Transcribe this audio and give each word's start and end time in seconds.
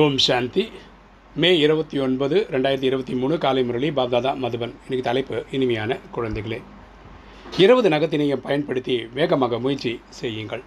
ஓம் 0.00 0.14
சாந்தி. 0.18 0.62
மே 1.42 1.48
இருபத்தி 1.58 1.96
ஒன்பது 1.98 2.36
ரெண்டாயிரத்தி 2.52 2.86
இருபத்தி 2.90 3.14
மூணு 3.14 3.38
காலை 3.38 3.64
முரளி 3.64 3.90
பாப்தாதா 3.90 4.30
மதுபன். 4.42 4.72
இன்னைக்கு 4.84 5.04
தலைப்பு 5.08 5.44
இனிமையான 5.50 5.98
குழந்தைகளே. 6.14 6.58
இருபது 7.64 7.88
நகத்தினையை 7.88 8.36
பயன்படுத்தி 8.46 8.94
வேகமாக 9.14 9.58
முயற்சி 9.58 10.00
செய்யுங்கள். 10.20 10.62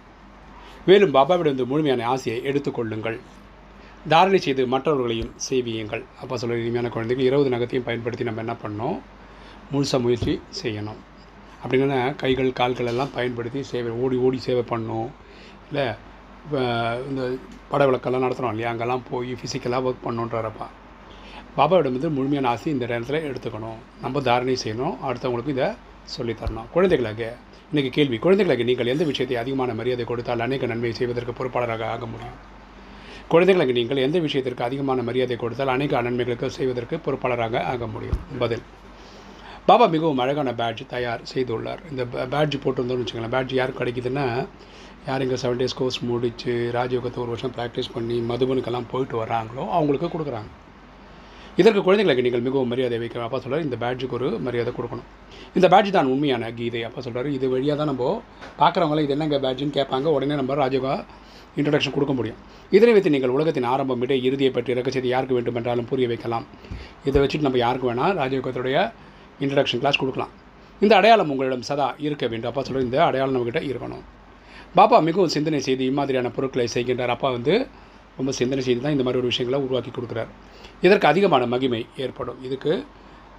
மேலும் 0.86 1.14
பாபாவிடம் 1.14 1.66
முழுமையான 1.72 2.06
ஆசையை 2.06 2.38
எடுத்துக்கொள்ளுங்கள் 2.50 3.18
தாரணை 4.08 4.38
செய்து 4.38 4.66
மற்றவர்களையும் 4.66 5.34
செய்வியுங்கள் 5.48 6.04
அப்போ 6.22 6.36
சொல்ல 6.36 6.62
இனிமையான 6.64 6.88
குழந்தைகள் 6.88 7.24
இருபது 7.24 7.52
நகத்தையும் 7.56 7.88
பயன்படுத்தி 7.90 8.24
நம்ம 8.24 8.44
என்ன 8.46 8.56
பண்ணோம் 8.64 8.98
முழுசாக 9.72 10.00
முயற்சி 10.00 10.40
செய்யணும். 10.62 11.00
அப்படின்னா 11.64 12.16
கைகள் 12.16 12.58
கால்கள் 12.60 12.86
எல்லாம் 12.86 13.14
பயன்படுத்தி 13.14 13.62
சேவை 13.62 13.92
ஓடி 14.04 14.16
ஓடி 14.16 14.38
சேவை 14.38 14.64
பண்ணணும். 14.72 15.10
இல்லை 15.68 15.86
இந்த 17.08 17.38
பட 17.70 17.86
விளக்கெல்லாம் 17.86 18.24
நடத்துகிறோம் 18.24 18.54
இல்லையா? 18.54 18.70
அங்கெல்லாம் 18.70 19.02
போய் 19.10 19.30
ஃபிசிக்கலாக 19.38 19.86
ஒர்க் 19.88 20.06
பண்ணுன்றப்பா. 20.06 20.66
பாபாவிடம் 21.56 21.96
வந்து 21.96 22.10
முழுமையான 22.10 22.48
ஆசை 22.48 22.72
இந்த 22.72 22.86
நேரத்தில் 22.86 23.26
எடுத்துக்கணும். 23.28 23.78
நம்ம 24.00 24.20
தாரணை 24.20 24.56
செய்யணும். 24.64 24.96
அடுத்தவங்களுக்கு 25.08 25.54
இதை 25.56 25.68
சொல்லித்தரணும் 26.16 26.68
குழந்தைகளாக 26.74 27.36
இன்றைக்கி 27.72 27.90
கேள்வி 27.90 28.18
குழந்தைகளுக்கு 28.18 28.64
நீங்கள் 28.64 28.86
எந்த 28.86 29.04
விஷயத்தை 29.04 29.36
அதிகமான 29.36 29.74
மரியாதை 29.74 30.04
கொடுத்தால் 30.04 30.40
அநேக 30.40 30.66
நன்மை 30.66 30.92
செய்வதற்கு 30.92 31.32
பொறுப்பாளராக 31.38 31.84
ஆக 31.94 32.06
முடியும்? 32.06 32.38
குழந்தைகளுக்கு 33.28 33.72
நீங்கள் 33.72 33.96
எந்த 33.96 34.18
விஷயத்திற்கு 34.18 34.64
அதிகமான 34.64 35.02
மரியாதை 35.02 35.36
கொடுத்தால் 35.36 35.68
அநேக 35.68 36.02
நன்மைகளுக்கு 36.02 36.50
செய்வதற்கு 36.50 36.96
பொறுப்பாளராக 36.96 37.62
ஆக 37.62 37.86
முடியும்? 37.86 38.20
பதில். 38.38 38.62
பாபா 39.68 39.86
மிகவும் 39.92 40.20
அழகான 40.22 40.50
பேட்ஜ் 40.58 40.82
தயார் 40.92 41.22
செய்துள்ளார். 41.30 41.80
இந்த 41.92 42.02
பேட்ஜ் 42.32 42.56
போட்டிருந்தோம்னு 42.64 43.02
வச்சுக்கலாம் 43.02 43.32
பேட்ஜ் 43.32 43.52
யாருக்கு 43.58 43.80
கிடைக்குதுன்னா 43.80 44.26
யார் 45.06 45.22
இங்கே 45.24 45.38
செவன் 45.42 45.58
டேஸ் 45.60 45.74
கோர்ஸ் 45.78 45.98
முடித்து 46.10 46.52
ராஜயோகத்தை 46.76 47.18
ஒரு 47.22 47.30
வருஷம் 47.32 47.54
ப்ராக்டிஸ் 47.56 47.90
பண்ணி 47.94 48.16
மதுபனுக்கெல்லாம் 48.28 48.86
போயிட்டு 48.92 49.16
வராங்களோ 49.22 49.64
அவங்களுக்கு 49.76 50.08
கொடுக்குறாங்க. 50.12 50.50
இதற்கு 51.60 51.82
குழந்தைகளுக்கு 51.86 52.24
நீங்கள் 52.26 52.44
மிகவும் 52.46 52.70
மரியாதை 52.72 53.00
வைக்கணும் 53.02 53.26
அப்பா 53.26 53.38
சொல்கிறார் 53.44 53.64
இந்த 53.66 53.78
பேட்ஜுக்கு 53.82 54.16
ஒரு 54.18 54.28
மரியாதை 54.46 54.74
கொடுக்கணும். 54.76 55.08
இந்த 55.58 55.66
பேட்ஜ் 55.72 55.90
தான் 55.96 56.10
உண்மையான 56.12 56.50
கீதை 56.58 56.82
அப்பா 56.88 57.02
சொல்கிறார் 57.06 57.28
இது 57.36 57.48
வழியாக 57.54 57.76
தான் 57.80 57.90
நம்ம 57.92 58.12
பார்க்குறவங்களாம் 58.60 59.06
இது 59.06 59.16
என்னங்க 59.16 59.40
பேட்ஜுன்னு 59.46 59.76
கேட்பாங்க. 59.78 60.06
உடனே 60.18 60.36
நம்ம 60.42 60.58
ராஜயோகா 60.62 60.94
இன்ட்ரடக்ஷன் 61.58 61.96
கொடுக்க 61.96 62.14
முடியும். 62.18 62.38
இதனை 62.76 62.94
வைத்து 62.98 63.14
நீங்கள் 63.16 63.34
உலகத்தின் 63.38 63.68
ஆரம்பம் 63.72 64.00
விட 64.04 64.14
இறுதியை 64.28 64.52
பற்றி 64.58 64.78
ரகசியத்தை 64.80 65.10
யாருக்கு 65.14 65.38
வேண்டும் 65.38 65.58
என்றாலும் 65.62 65.90
புரிய 65.92 66.08
வைக்கலாம். 66.12 66.46
இதை 67.08 67.18
வச்சுட்டு 67.24 67.48
நம்ம 67.48 67.60
யாருக்கு 67.64 67.90
வேணால் 67.90 68.16
ராஜயோகத்துடைய 68.22 68.78
இன்ட்ரடக்ஷன் 69.40 69.78
கிளாஸ் 69.78 69.96
கொடுக்கலாம். 69.96 70.30
இந்த 70.80 70.96
அடையாளம் 70.96 71.30
உங்களிடம் 71.30 71.62
சதா 71.62 71.94
இருக்க 71.98 72.26
வேண்டும். 72.26 72.48
அப்பா 72.48 72.62
சொல்கிற 72.62 72.84
இந்த 72.84 73.04
அடையாளம் 73.04 73.34
நம்மக்கிட்ட 73.34 73.58
இருக்கணும். 73.58 74.04
பாப்பா 74.76 75.02
மிகவும் 75.02 75.28
சிந்தனை 75.28 75.60
செய்து 75.60 75.84
இம்மாதிரியான 75.84 76.30
பொருட்களை 76.30 76.68
செய்கின்றார். 76.74 77.14
அப்பா 77.16 77.30
வந்து 77.30 77.66
ரொம்ப 78.16 78.32
சிந்தனை 78.32 78.64
செய்து 78.64 78.80
தான் 78.80 78.90
இந்த 78.90 79.02
மாதிரி 79.02 79.20
ஒரு 79.20 79.32
விஷயங்களை 79.32 79.66
உருவாக்கி 79.66 79.90
கொடுக்குறார். 79.90 80.26
இதற்கு 80.80 81.06
அதிகமான 81.08 81.46
மகிமை 81.46 81.86
ஏற்படும். 81.96 82.42
இதுக்கு 82.42 82.84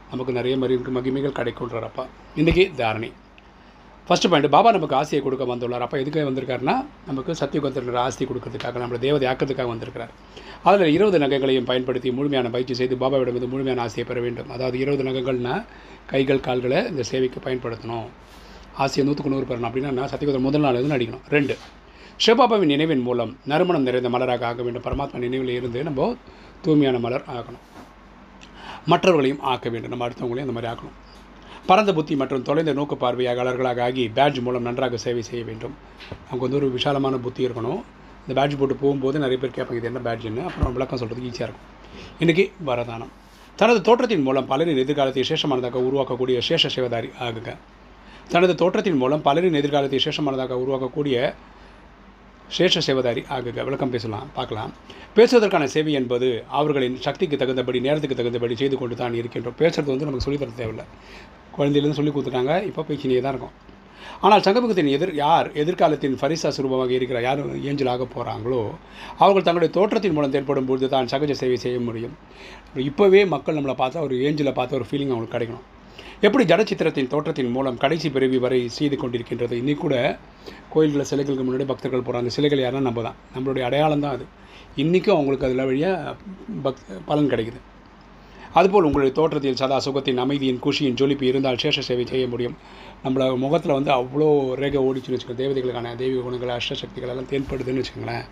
நமக்கு 0.09 0.33
நிறைய 0.33 0.57
மரி 0.57 0.75
மகிமைகள் 0.75 1.37
கிடைக்குன்றார் 1.39 1.87
அப்பா. 1.89 2.05
இன்றைக்கி 2.35 2.75
தாரணை. 2.75 3.11
ஃபஸ்ட்டு 4.07 4.29
பாயிண்ட் 4.31 4.49
பாபா 4.53 4.69
நமக்கு 4.75 4.95
ஆசையை 4.99 5.21
கொடுக்க 5.23 5.45
வந்துள்ளார். 5.51 5.83
அப்போ 5.85 5.95
எதுக்காக 6.01 6.25
வந்திருக்காருன்னா 6.27 6.75
நமக்கு 7.07 7.31
சத்தியுகத்தில் 7.39 7.97
ஆசை 8.03 8.25
கொடுக்கறதுக்காக 8.27 8.79
நம்மளை 8.83 8.99
தேவதை 9.05 9.25
ஆக்கிறதுக்காக 9.31 9.67
வந்திருக்கிறார். 9.71 10.11
அதில் 10.69 10.93
இருபது 10.97 11.17
நகைகளையும் 11.23 11.67
பயன்படுத்தி 11.69 12.11
முழுமையான 12.17 12.49
பயிற்சி 12.53 12.73
செய்து 12.79 12.95
பாபாவிடம் 13.01 13.35
வந்து 13.37 13.49
முழுமையான 13.53 13.81
ஆசையை 13.85 14.05
பெற 14.11 14.19
வேண்டும். 14.25 14.49
அதாவது 14.55 14.77
இருபது 14.83 15.03
நகைகள்னால் 15.07 15.63
கைகள் 16.11 16.39
கால்களை 16.47 16.79
இந்த 16.91 17.03
சேவைக்கு 17.09 17.41
பயன்படுத்தணும். 17.47 18.07
ஆசையை 18.83 19.05
நூற்றுக்கு 19.07 19.33
நூறு 19.33 19.47
பெறணும். 19.49 19.69
அப்படின்னா 19.69 20.05
சத்தியகுதர் 20.13 20.47
முதல் 20.47 20.63
நாள் 20.65 20.79
வந்து 20.79 20.93
நடிக்கணும் 20.95 21.25
ரெண்டு 21.35 21.57
சிவபாபாவின் 22.25 22.71
நினைவின் 22.73 23.03
மூலம் 23.07 23.33
நறுமணம் 23.51 23.87
நிறைந்த 23.87 24.09
மலராக 24.15 24.45
ஆக 24.51 24.61
வேண்டும். 24.67 24.85
பரமாத்மா 24.87 25.17
நினைவில் 25.25 25.53
இருந்து 25.57 25.81
நம்ம 25.89 26.15
தூய்மையான 26.61 26.99
மலர் 27.07 27.27
ஆகணும். 27.37 27.65
மற்றவர்களையும் 28.93 29.43
ஆக்க 29.53 29.69
வேண்டும். 29.69 29.93
நம்ம 29.95 30.07
அடுத்தவங்களையும் 30.07 30.47
அந்த 30.47 30.57
மாதிரி 30.59 30.71
ஆக்கணும். 30.73 30.95
பரந்த 31.69 31.91
புத்தி 31.95 32.13
மற்றும் 32.19 32.43
தொலைந்த 32.47 32.71
நோக்கு 32.77 32.95
பார்வையாளர்களாக 33.01 33.79
ஆகி 33.85 34.03
பேட்ஜ் 34.17 34.39
மூலம் 34.45 34.65
நன்றாக 34.67 34.97
சேவை 35.05 35.23
செய்ய 35.29 35.41
வேண்டும். 35.47 35.73
அவங்க 36.27 36.41
வந்து 36.45 36.59
ஒரு 36.59 36.67
விஷாலமான 36.75 37.15
புத்தி 37.25 37.41
இருக்கணும். 37.47 37.79
இந்த 38.23 38.33
பேட்ஜ் 38.37 38.55
போட்டு 38.59 38.75
போகும்போது 38.83 39.17
நிறைய 39.23 39.37
பேர் 39.41 39.55
கேட்பாங்க 39.57 39.79
இது 39.79 39.89
என்ன 39.91 40.01
பேட்ஜுன்னு 40.07 40.43
அப்புறம் 40.49 40.75
விளக்கம் 40.77 40.99
சொல்கிறதுக்கு 41.01 41.31
ஈஸியாக 41.31 41.47
இருக்கும். 41.47 41.65
இன்றைக்கி 42.23 42.45
வரதானம். 42.69 43.11
தனது 43.61 43.79
தோற்றத்தின் 43.87 44.25
மூலம் 44.27 44.47
பலரின் 44.51 44.81
எதிர்காலத்தை 44.83 45.23
சேஷமானதாக 45.31 45.81
உருவாக்கக்கூடிய 45.87 46.37
சேஷ 46.47 46.71
சிவதாரி 46.75 47.09
ஆகுக 47.27 47.57
தனது 48.33 48.53
தோற்றத்தின் 48.61 48.99
மூலம் 49.03 49.23
பலரின் 49.27 49.59
எதிர்காலத்தை 49.61 49.99
சேஷமானதாக 50.05 50.57
உருவாக்கக்கூடிய 50.63 51.17
சேஷ 52.57 52.81
சேவதாரி 52.87 53.21
ஆகுக 53.35 53.63
விளக்கம் 53.67 53.93
பேசலாம் 53.93 54.27
பார்க்கலாம். 54.35 54.71
பேசுவதற்கான 55.15 55.65
சேவை 55.73 55.93
என்பது 55.99 56.27
அவர்களின் 56.59 56.95
சக்திக்கு 57.05 57.35
தகுந்தபடி 57.41 57.79
நேரத்துக்கு 57.87 58.19
தகுந்தபடி 58.19 58.55
செய்து 58.61 58.75
கொண்டு 58.81 58.95
தான் 59.01 59.17
இருக்கின்றோம். 59.21 59.57
பேசுகிறது 59.61 59.93
வந்து 59.93 60.07
நமக்கு 60.07 60.25
சொல்லித்தர 60.27 60.55
தேவையில்லை. 60.61 60.85
குழந்தையிலேருந்து 61.57 61.99
சொல்லி 61.99 62.13
கொடுத்துட்டாங்க. 62.15 62.55
இப்போ 62.71 62.83
பேச்சினே 62.89 63.21
தான் 63.25 63.33
இருக்கும். 63.35 63.55
ஆனால் 64.25 64.43
சங்கமுகத்தின் 64.45 64.91
எதிர் 64.97 65.11
யார் 65.23 65.47
எதிர்காலத்தின் 65.61 66.15
ஃபரிசா 66.19 66.49
சுரூபமாக 66.57 66.91
இருக்கிற 66.97 67.19
யார் 67.25 67.41
ஏஞ்சலாக 67.69 68.05
போகிறாங்களோ 68.13 68.61
அவர்கள் 69.21 69.45
தங்களுடைய 69.47 69.71
தோற்றத்தின் 69.77 70.15
மூலம் 70.17 70.33
தேர்ப்படும் 70.35 70.69
பொழுது 70.69 70.87
தான் 70.93 71.09
சகஜ 71.13 71.33
சேவை 71.41 71.57
செய்ய 71.63 71.79
முடியும். 71.87 72.15
இப்போவே 72.89 73.21
மக்கள் 73.33 73.57
நம்மளை 73.57 73.75
பார்த்தா 73.81 74.05
ஒரு 74.07 74.15
ஏஞ்சலை 74.27 74.53
பார்த்த 74.59 74.79
ஒரு 74.79 74.87
ஃபீலிங் 74.89 75.11
அவங்களுக்கு 75.13 75.35
கிடைக்கணும். 75.37 75.65
எப்படி 76.27 76.43
ஜடச்சித்திரத்தின் 76.51 77.09
தோற்றத்தின் 77.13 77.53
மூலம் 77.55 77.77
கடைசி 77.83 78.07
பிறவி 78.15 78.37
வரை 78.45 78.59
செய்து 78.77 78.95
கொண்டிருக்கின்றது? 79.01 79.53
இன்னைக்கு 79.61 79.83
கூட 79.85 79.95
கோயில்களில் 80.73 81.09
சிலைகளுக்கு 81.11 81.45
முன்னாடி 81.47 81.67
பக்தர்கள் 81.71 82.05
போகிறாங்க 82.07 82.31
சிலைகள் 82.35 82.63
யாருன்னா 82.63 82.87
நம்ம 82.89 83.03
தான் 83.07 83.17
நம்மளுடைய 83.35 83.65
அடையாளம் 83.67 84.03
தான் 84.05 84.15
அது. 84.17 84.25
இன்றைக்கும் 84.83 85.15
அவங்களுக்கு 85.15 85.47
அதில் 85.47 85.67
வழியாக 85.69 86.15
பக் 86.65 86.81
பலன் 87.09 87.31
கிடைக்குது. 87.33 87.59
அதுபோல் 88.57 88.85
உங்களுடைய 88.87 89.13
தோற்றத்தில் 89.19 89.57
சதா 89.61 89.77
சுகத்தின் 89.85 90.21
அமைதியின் 90.23 90.59
குஷியின் 90.65 90.97
ஜொலிப்பு 90.99 91.25
இருந்தால் 91.29 91.59
சேஷ 91.63 91.79
சேவை 91.87 92.05
செய்ய 92.11 92.25
முடியும். 92.33 92.55
நம்மளோட 93.03 93.33
முகத்தில் 93.45 93.75
வந்து 93.77 93.91
அவ்வளோ 93.99 94.29
ரேகை 94.61 94.81
ஓடிச்சுன்னு 94.87 95.17
வச்சுக்கோங்க. 95.17 95.41
தேவதைகளுக்கான 95.43 95.95
தெய்வ 96.01 96.21
குணங்கள் 96.27 96.53
அஷ்டசக்திகள் 96.57 97.11
எல்லாம் 97.13 97.29
தேன்படுதுன்னு 97.31 97.81
வச்சுக்கோங்களேன். 97.81 98.25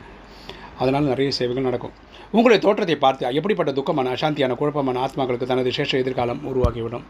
அதனால் 0.82 1.12
நிறைய 1.12 1.30
சேவைகள் 1.40 1.68
நடக்கும். 1.70 1.94
உங்களுடைய 2.36 2.60
தோற்றத்தை 2.66 2.98
பார்த்து 3.04 3.36
எப்படிப்பட்ட 3.40 3.72
துக்கமான 3.80 4.14
அசாந்தியான 4.16 4.56
குழப்பமான 4.62 5.00
ஆத்மாக்களுக்கு 5.06 5.52
தனது 5.52 5.72
சேஷ 5.78 5.92
எதிர்காலம் 6.04 6.42
உருவாகிவிடும்? 6.52 7.06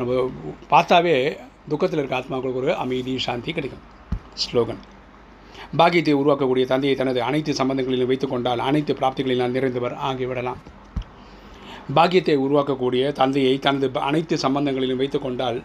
நம்ம 0.00 0.14
பார்த்தாவே 0.72 1.16
துக்கத்தில் 1.72 2.00
இருக்க 2.00 2.16
ஆத்மாக்களுக்கு 2.20 2.62
ஒரு 2.62 2.72
அமைதி 2.84 3.12
சாந்தி 3.26 3.52
கிடைக்கும். 3.58 3.84
ஸ்லோகன். 4.44 4.80
பாக்கியத்தை 5.78 6.14
உருவாக்கக்கூடிய 6.22 6.64
தந்தையை 6.72 6.96
தனது 7.00 7.20
அனைத்து 7.28 7.52
சம்பந்தங்களிலும் 7.60 8.10
வைத்துக்கொண்டால் 8.10 8.60
அனைத்து 8.68 8.92
பிராப்திகளிலும் 9.00 9.56
நிறைந்தவர் 9.56 9.96
ஆகிவிடலாம். 10.08 10.60
பாக்கியத்தை 11.96 12.34
உருவாக்கக்கூடிய 12.36 13.12
தந்தையை 13.12 13.58
தனது 13.58 13.86
அனைத்து 14.08 14.34
சம்பந்தங்களிலும் 14.38 15.00
வைத்துக்கொண்டால் 15.02 15.58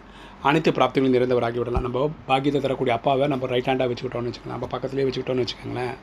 அனைத்து 0.48 0.70
பிராப்திகளும் 0.70 1.14
நிறைந்தவர் 1.16 1.58
விடலாம் 1.58 1.84
நம்ம 1.86 2.10
பாக்கியத்தை 2.28 2.60
தரக்கூடிய 2.60 2.96
அப்பாவை 2.96 3.26
நம்ம 3.32 3.46
ரைட் 3.46 3.68
ஹேண்டாக 3.70 3.88
வச்சுக்கிட்டோம்னு 3.90 4.30
வச்சுக்கலாம் 4.30 4.54
நம்ம 4.54 4.68
பக்கத்துலேயே 4.74 5.06
வச்சுக்கிட்டோம்னு 5.08 5.44
வச்சுக்கோங்களேன். 5.44 5.94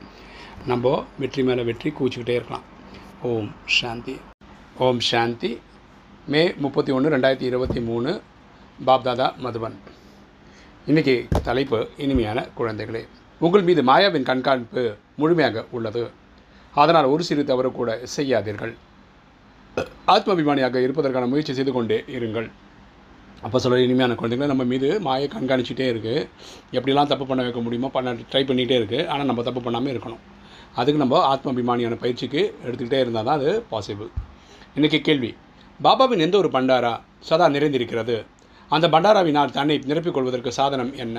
நம்ம 0.66 1.06
வெற்றி 1.22 1.44
மேலே 1.44 1.64
வெற்றி 1.64 1.90
கூச்சிக்கிட்டே 2.00 2.36
இருக்கலாம். 2.40 2.66
ஓம் 3.22 3.50
சாந்தி. 3.66 4.16
ஓம் 4.78 5.00
சாந்தி. 5.00 5.52
மே 6.28 6.54
முப்பத்தி 6.58 6.92
ஒன்று 6.92 7.14
ரெண்டாயிரத்தி 7.18 7.48
இருபத்தி 7.52 7.80
மூணு. 7.80 8.12
பாப்தாதா 8.88 9.28
மதுவன் 9.46 9.76
இன்றைக்கி 10.88 11.16
தலைப்பு 11.44 11.88
இனிமையான 11.98 12.48
குழந்தைகளே. 12.60 13.04
உங்கள் 13.40 13.64
மீது 13.64 13.84
மாயாவின் 13.84 14.30
கண்காணிப்பு 14.30 14.84
முழுமையாக 15.16 15.66
உள்ளது. 15.72 16.12
அதனால் 16.76 17.06
ஒரு 17.06 17.24
சிறு 17.24 17.44
தவறு 17.44 17.72
கூட 17.72 18.00
செய்யாதீர்கள். 18.18 18.74
ஆத்மாபிமானியாக 20.14 20.80
இருப்பதற்கான 20.86 21.28
முயற்சி 21.32 21.54
செய்து 21.58 21.72
கொண்டே 21.76 21.98
இருங்கள். 22.18 22.48
அப்போ 23.46 23.58
சொல்கிற 23.64 23.84
இனிமையான 23.86 24.16
குழந்தைங்களை 24.20 24.50
நம்ம 24.52 24.64
மீது 24.72 24.88
மாயை 25.06 25.28
கண்காணிச்சிட்டே 25.36 25.86
இருக்குது 25.92 26.26
எப்படிலாம் 26.78 27.12
தப்பு 27.12 27.26
பண்ண 27.30 27.42
வைக்க 27.46 27.62
முடியுமோ 27.66 27.90
பண்ண 27.96 28.12
ட்ரை 28.32 28.42
பண்ணிகிட்டே 28.50 28.76
இருக்குது 28.80 29.08
ஆனால் 29.12 29.30
நம்ம 29.30 29.44
தப்பு 29.48 29.62
பண்ணாமல் 29.68 29.94
இருக்கணும். 29.94 30.22
அதுக்கு 30.80 31.02
நம்ம 31.04 31.22
ஆத்மாபிமானியான 31.34 31.98
பயிற்சிக்கு 32.04 32.42
எடுத்துக்கிட்டே 32.66 33.00
இருந்தால் 33.04 33.28
தான் 33.30 33.40
அது 33.40 33.52
பாசிபிள் 33.72 34.12
இன்றைக்கி 34.78 35.00
கேள்வி. 35.08 35.32
பாபாவின் 35.86 36.26
எந்த 36.26 36.36
ஒரு 36.42 36.52
பண்டாரா 36.56 36.94
சதா 37.30 37.48
நிறைந்திருக்கிறது? 37.56 38.18
அந்த 38.76 38.86
பண்டாராவினால் 38.96 39.56
தன்னை 39.58 39.78
நிரப்பிக் 39.90 40.18
கொள்வதற்கு 40.18 40.52
சாதனம் 40.60 40.92
என்ன? 41.06 41.18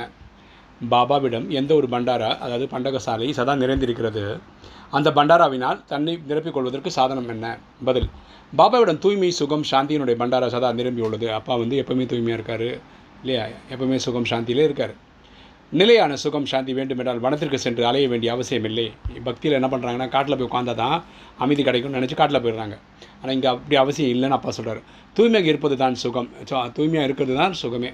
பாபாவிடம் 0.90 1.46
எந்த 1.60 1.72
ஒரு 1.78 1.88
பண்டாரா 1.94 2.30
அதாவது 2.44 2.66
பண்டகசாலை 2.72 3.28
சதா 3.38 3.52
நிறைந்திருக்கிறது. 3.62 4.24
அந்த 4.96 5.08
பண்டாராவினால் 5.18 5.78
தன்னை 5.92 6.14
நிரப்பிக் 6.30 6.56
கொள்வதற்கு 6.56 6.90
சாதனம் 6.96 7.28
என்ன? 7.34 7.46
பதில் 7.88 8.08
பாபாவிடம் 8.60 9.00
தூய்மை 9.04 9.30
சுகம் 9.38 9.64
சாந்தியினுடைய 9.70 10.16
பண்டாரா 10.22 10.48
சதா 10.54 10.70
நிரம்பியுள்ளது. 10.80 11.28
அப்பா 11.38 11.54
வந்து 11.62 11.76
எப்பவுமே 11.82 12.06
தூய்மையாக 12.12 12.38
இருக்கார் 12.38 12.68
இல்லையா? 13.22 13.44
எப்பவுமே 13.74 13.98
சுகம் 14.06 14.28
சாந்தியிலே 14.32 14.66
இருக்கார். 14.68 14.94
நிலையான 15.80 16.16
சுகம் 16.22 16.48
சாந்தி 16.50 16.72
வேண்டுமென்றால் 16.78 17.20
வனத்திற்கு 17.24 17.58
சென்று 17.64 17.82
அலைய 17.90 18.06
வேண்டிய 18.12 18.30
அவசியம் 18.34 18.66
இல்லை. 18.70 18.86
பக்தியில் 19.28 19.56
என்ன 19.58 19.68
பண்ணுறாங்கன்னா 19.72 20.08
காட்டில் 20.14 20.36
போய் 20.38 20.48
உட்காந்தா 20.48 20.74
தான் 20.82 20.96
அமைதி 21.44 21.62
கிடைக்கும்னு 21.68 21.98
நினச்சி 22.00 22.16
காட்டில் 22.18 22.42
போயிடுறாங்க. 22.44 22.76
ஆனால் 23.20 23.34
இங்கே 23.36 23.48
அப்படி 23.54 23.76
அவசியம் 23.82 24.12
இல்லைன்னு 24.14 24.36
அப்பா 24.38 24.52
சொல்கிறார் 24.58 24.80
தூய்மையாக 25.16 25.52
இருப்பது 25.52 25.76
தான் 25.82 25.96
சுகம். 26.04 26.28
ஸோ 26.50 26.54
தூய்மையாக 26.78 27.08
இருக்கிறது 27.08 27.36
தான் 27.42 27.54
சுகமே. 27.62 27.92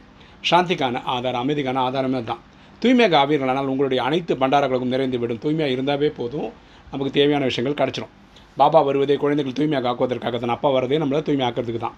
சாந்திக்கான 0.50 1.02
ஆதாரம் 1.14 1.42
அமைதிக்கான 1.44 1.82
ஆதாரமே 1.88 2.22
தான் 2.32 2.42
தூய்மையாக 2.82 3.16
ஆவீர்களானால் 3.22 3.70
உங்களுடைய 3.72 4.00
அனைத்து 4.08 4.32
பண்டாரங்களுக்கும் 4.42 4.94
நிறைந்து 4.94 5.18
விடும் 5.22 5.40
தூய்மையாக 5.44 5.74
இருந்தாவே 5.76 6.08
போதும். 6.18 6.50
நமக்கு 6.92 7.12
தேவையான 7.18 7.46
விஷயங்கள் 7.50 7.80
கிடச்சிடும் 7.80 8.12
பாபா 8.60 8.80
வருவதே 8.88 9.16
குழந்தைகள் 9.22 9.56
தூய்மையாக 9.58 9.88
ஆக்குவதற்காக 9.90 10.36
தான். 10.42 10.54
அப்பா 10.56 10.68
வரதே 10.76 10.98
நம்மளை 11.02 11.20
தூய்மையாக்கிறதுக்கு 11.28 11.82
தான். 11.86 11.96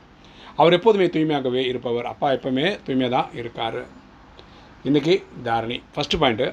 அவர் 0.60 0.76
எப்போதுமே 0.78 1.06
தூய்மையாகவே 1.14 1.62
இருப்பவர். 1.70 2.06
அப்பா 2.12 2.28
எப்போவுமே 2.36 2.66
தூய்மையாக 2.86 3.12
தான் 3.16 3.28
இருக்கார். 3.40 3.78
இன்றைக்கி 4.88 5.14
தாரணி. 5.46 5.78
ஃபஸ்ட்டு 5.94 6.20
பாயிண்ட்டு 6.22 6.48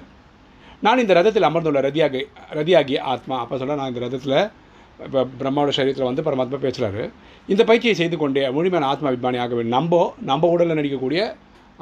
நான் 0.86 1.02
இந்த 1.04 1.14
ரதத்தில் 1.18 1.48
அமர்ந்துள்ள 1.50 1.80
ரதியாகி 1.88 2.22
ரதியாகி 2.60 2.96
ஆத்மா 3.12 3.36
அப்போ 3.44 3.56
சொல்ல 3.62 3.78
நான் 3.80 3.92
இந்த 3.92 4.02
ரதத்தில் 4.06 4.38
இப்போ 5.06 5.22
பிரம்மாவோட 5.40 5.72
சரீரத்தில் 5.78 6.10
வந்து 6.10 6.26
பரமாத்மா 6.28 6.58
பேசுகிறாரு 6.66 7.04
இந்த 7.54 7.62
பயிற்சியை 7.70 7.96
செய்து 8.02 8.16
கொண்டே 8.22 8.44
முழுமையான 8.56 8.88
ஆத்மா 8.92 9.08
அபிமானி 9.12 9.38
ஆக 9.44 9.54
வேண்டும். 9.58 9.76
நம்ம 9.78 10.02
நம்ம 10.30 10.48
உடலில் 10.54 10.80
நடிக்கக்கூடிய 10.80 11.22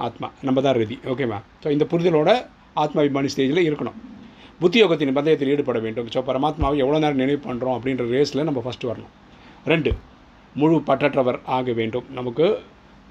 ஆத்மா. 0.05 0.27
நம்ம 0.47 0.61
தான் 0.65 0.77
ரதி 0.81 0.97
ஓகேவா 1.11 1.39
ஸோ 1.63 1.67
இந்த 1.75 1.85
புரிதலோட 1.91 2.31
ஆத்மாபிமானி 2.83 3.29
ஸ்டேஜில் 3.33 3.65
இருக்கணும். 3.67 3.97
புத்தி 4.61 4.77
யோகத்தின் 4.81 5.15
பந்தயத்தில் 5.17 5.51
ஈடுபட 5.53 5.79
வேண்டும். 5.85 6.07
ஸோ 6.13 6.21
பரமாத்மாவை 6.29 6.77
எவ்வளோ 6.83 6.99
நேரம் 7.03 7.21
நினைவு 7.23 7.41
பண்ணுறோம் 7.47 7.75
அப்படின்ற 7.77 8.05
ரேஸில் 8.15 8.47
நம்ம 8.49 8.61
ஃபஸ்ட்டு 8.65 8.89
வரணும். 8.91 9.13
ரெண்டு 9.71 9.91
முழு 10.61 10.75
பற்றற்றவர் 10.89 11.39
ஆக 11.57 11.71
வேண்டும். 11.79 12.07
நமக்கு 12.17 12.45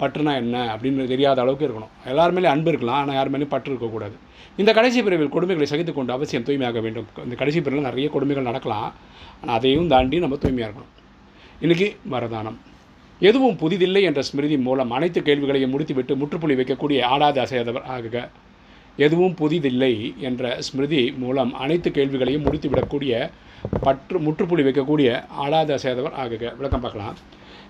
பற்றுனா 0.01 0.31
என்ன 0.41 0.55
அப்படின்னு 0.73 1.03
தெரியாத 1.11 1.39
அளவுக்கு 1.43 1.65
இருக்கணும். 1.67 1.91
எல்லார் 2.11 2.33
மேலேயும் 2.35 2.53
அன்பு 2.53 2.71
இருக்கலாம் 2.71 2.99
ஆனால் 3.01 3.17
யார் 3.17 3.31
மேலேயும் 3.33 3.53
பற்று 3.53 3.71
இருக்கக்கூடாது. 3.73 4.15
இந்த 4.61 4.71
கடைசி 4.77 4.99
பிரிவில் 5.05 5.33
கொடுமைகளை 5.35 5.67
சகித்து 5.71 5.93
கொண்டு 5.97 6.11
அவசியம் 6.15 6.45
தூய்மையாக 6.47 6.81
வேண்டும். 6.85 7.07
இந்த 7.25 7.35
கடைசி 7.41 7.59
பிரிவில் 7.65 7.87
நிறைய 7.89 8.09
கொடுமைகள் 8.15 8.47
நடக்கலாம். 8.49 8.89
ஆனால் 9.41 9.55
அதையும் 9.57 9.91
தாண்டி 9.93 10.19
நம்ம 10.25 10.39
தூய்மையாக 10.43 10.69
இருக்கணும். 10.69 10.93
இன்றைக்கி 11.65 11.87
வரதானம். 12.15 12.57
எதுவும் 13.19 13.57
புதிதில்லை 13.57 14.01
என்ற 14.01 14.21
ஸ்மிருதி 14.21 14.57
மூலம் 14.57 14.91
அனைத்து 14.91 15.21
கேள்விகளையும் 15.21 15.69
முடித்துவிட்டு 15.69 16.15
முற்றுப்புள்ளி 16.15 16.55
வைக்கக்கூடிய 16.55 17.01
ஆடாது 17.01 17.41
அசையாதவர் 17.41 17.85
ஆகுக. 17.95 18.29
எதுவும் 18.95 19.35
புதிதில்லை 19.41 20.17
என்ற 20.19 20.57
ஸ்மிருதி 20.59 21.11
மூலம் 21.11 21.53
அனைத்து 21.53 21.91
கேள்விகளையும் 21.91 22.45
முடித்துவிடக்கூடிய 22.45 23.29
பற்று 23.81 24.19
முற்றுப்புள்ளி 24.19 24.63
வைக்கக்கூடிய 24.69 25.23
ஆடாது 25.29 25.75
அசையாதவர் 25.75 26.17
ஆகுக. 26.23 26.57
விளக்கம் 26.57 26.81
பார்க்கலாம். 26.81 27.15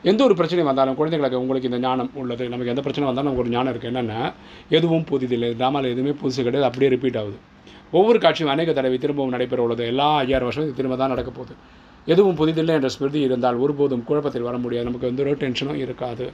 எந்த 0.03 0.23
ஒரு 0.23 0.35
பிரச்சனை 0.35 0.65
வந்தாலும் 0.65 0.97
குழந்தைங்களுக்கு 0.97 1.41
உங்களுக்கு 1.43 1.69
இந்த 1.69 1.79
ஞானம் 1.79 2.11
உள்ளது. 2.13 2.49
நமக்கு 2.49 2.73
எந்த 2.73 2.81
பிரச்சனை 2.81 3.13
வந்தாலும் 3.13 3.31
நமக்கு 3.31 3.43
ஒரு 3.43 3.55
ஞானம் 3.55 3.73
இருக்குது 3.73 3.91
என்னென்னா 3.93 4.33
எதுவும் 4.69 5.05
புதிதில்லை. 5.11 5.49
ட்ராமாவில் 5.61 5.93
எதுவுமே 5.95 6.15
புதுசு 6.21 6.43
கிடையாது. 6.43 6.63
அப்படியே 6.63 6.91
ரிப்பீட் 6.91 7.17
ஆகுது. 7.17 7.37
ஒவ்வொரு 7.91 8.19
காட்சியும் 8.19 8.51
அநேக 8.51 8.73
தடவை 8.73 8.97
திரும்பவும் 8.97 9.29
நடைபெற 9.29 9.61
உள்ளது. 9.61 9.85
எல்லா 9.85 10.15
ஐயாயிரம் 10.15 10.49
வருஷம் 10.49 10.75
திரும்ப 10.75 10.95
தான் 10.95 11.09
நடக்க 11.09 11.31
போகுது. 11.31 11.55
எதுவும் 12.07 12.37
புதிதில்லை 12.39 12.73
என்ற 12.79 12.89
ஸ்மிருதி 12.95 13.21
இருந்தால் 13.27 13.61
ஒருபோதும் 13.63 14.03
குழப்பத்தில் 14.09 14.47
வர 14.47 14.57
முடியாது. 14.57 14.87
நமக்கு 14.89 15.09
வந்து 15.09 15.23
ஒரு 15.23 15.37
டென்ஷனும் 15.43 15.79
இருக்காது. 15.85 16.25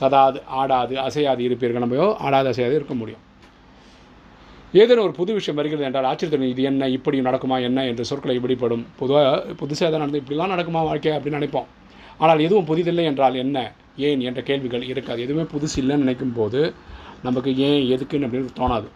சதாது 0.00 0.38
ஆடாது 0.60 0.94
அசையாது 1.06 1.42
இருப்பீர்கள். 1.48 1.84
நம்ம 1.84 2.10
ஆடாது 2.26 2.48
அசையாது 2.52 2.74
இருக்க 2.78 2.94
முடியும். 2.94 3.22
ஏதேனும் 4.80 5.04
ஒரு 5.04 5.14
புது 5.18 5.30
விஷயம் 5.38 5.58
வருகிறது 5.58 5.86
என்றால் 5.88 6.08
ஆச்சரியத்தில் 6.10 6.50
இது 6.52 6.62
என்ன 6.70 6.88
இப்படி 6.96 7.18
நடக்குமா 7.20 7.56
என்ன 7.68 7.84
என்ற 7.90 8.02
சொற்களை 8.02 8.34
இப்படிப்படும் 8.38 8.82
பொதுவாக 9.00 9.54
புதுசாக 9.60 9.88
தான் 9.90 10.02
நடந்து 10.04 10.20
இப்படிலாம் 10.22 10.52
நடக்குமா 10.54 10.82
வாழ்க்கை 10.88 11.12
அப்படின்னு 11.16 11.40
நினைப்போம். 11.40 11.68
ஆனால் 12.18 12.44
எதுவும் 12.46 12.68
புதிதில்லை 12.70 13.04
என்றால் 13.10 13.40
என்ன 13.44 13.58
ஏன் 14.08 14.20
என்ற 14.20 14.40
கேள்விகள் 14.42 14.84
இருக்காது. 14.92 15.20
எதுவுமே 15.26 15.44
புதுசு 15.54 15.76
இல்லைன்னு 15.82 16.04
நினைக்கும் 16.06 16.36
போது 16.38 16.60
நமக்கு 17.22 17.50
ஏன் 17.68 17.82
எதுக்குன்னு 17.94 18.28
அப்படின்னு 18.28 18.56
தோணாது. 18.60 18.88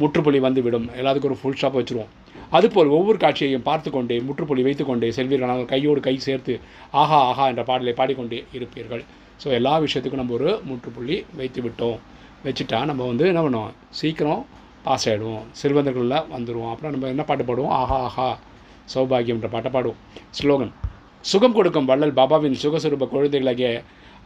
முற்றுப்புள்ளி 0.00 0.40
வந்துவிடும். 0.46 0.86
எல்லாத்துக்கும் 0.98 1.32
ஒரு 1.32 1.40
ஃபுல் 1.40 1.56
ஸ்டாப் 1.58 1.78
வச்சுருவோம். 1.78 2.10
அதுபோல் 2.56 2.90
ஒவ்வொரு 2.98 3.18
காட்சியையும் 3.22 3.64
பார்த்து 3.70 3.88
கொண்டே 3.94 4.16
முற்றுப்புள்ளி 4.26 4.62
வைத்துக்கொண்டே 4.66 5.08
செல்வீர்கள் 5.16 5.70
கையோடு 5.72 6.00
கை 6.06 6.14
சேர்த்து 6.26 6.54
ஆஹா 7.00 7.18
ஆஹா 7.30 7.46
என்ற 7.52 7.62
பாடலை 7.70 7.94
பாடிக்கொண்டே 8.00 8.38
இருப்பீர்கள். 8.58 9.02
ஸோ 9.42 9.48
எல்லா 9.58 9.72
விஷயத்துக்கும் 9.86 10.22
நம்ம 10.22 10.34
ஒரு 10.38 10.50
முற்றுப்புள்ளி 10.68 11.16
வைத்து 11.40 11.62
விட்டோம். 11.66 11.98
வச்சுட்டா 12.46 12.78
நம்ம 12.90 13.02
வந்து 13.10 13.24
என்ன 13.32 13.42
பண்ணுவோம்? 13.46 13.74
சீக்கிரம் 14.00 14.42
பாஸ் 14.86 15.06
ஆகிடுவோம் 15.10 15.46
செல்வந்தர்களில் 15.60 16.18
வந்துடுவோம் 16.34 16.72
அப்புறம் 16.72 16.92
நம்ம 16.94 17.08
என்ன 17.14 17.22
பாட்டு 17.28 17.44
பாடுவோம்? 17.48 17.72
ஆஹா 17.80 17.98
ஆஹா 18.08 18.28
சௌபாகியம்ன்ற 18.94 19.48
பாட்டை 19.54 19.70
பாடுவோம். 19.76 20.00
ஸ்லோகன் 20.38 20.72
சுகம் 21.30 21.56
கொடுக்கும் 21.56 21.88
வள்ளல் 21.90 22.18
பாபாவின் 22.18 22.60
சுகஸ்வரூப 22.62 23.06
குழந்தைகளாகிய 23.14 23.70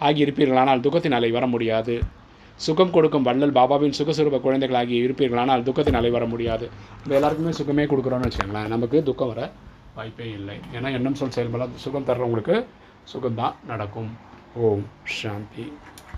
ஆகி 0.07 0.21
இருப்பீர்களானால் 0.25 0.83
துக்கத்தின் 0.85 1.17
அலை 1.19 1.31
வர 1.37 1.47
முடியாது. 1.55 1.95
சுகம் 2.67 2.93
கொடுக்கும் 2.97 3.27
வள்ளல் 3.27 3.57
பாபாவின் 3.59 3.97
சுகஸ்வரூப 3.99 4.39
குழந்தைகளாகி 4.47 4.95
இருப்பீர்களானால் 5.05 5.65
துக்கத்தின் 5.69 5.99
அலை 6.01 6.11
வர 6.17 6.25
முடியாது. 6.33 6.67
நம்ம 7.01 7.15
எல்லாருக்குமே 7.19 7.53
சுகமே 7.61 7.85
கொடுக்குறோன்னு 7.85 8.27
வச்சுக்கோங்களேன். 8.27 8.73
நமக்கு 8.75 8.99
துக்கம் 9.09 9.31
வர 9.33 9.51
வாய்ப்பே 9.97 10.27
இல்லை. 10.39 10.57
ஏன்னா 10.75 10.91
எண்ணம் 10.99 11.19
சொல் 11.21 11.35
செயல்பட 11.37 11.65
சுகம் 11.85 12.09
தர்றவங்களுக்கு 12.11 12.57
சுகம்தான் 13.13 13.57
நடக்கும். 13.67 14.11
ஓம் 14.67 14.85
சாந்தி. 15.21 15.67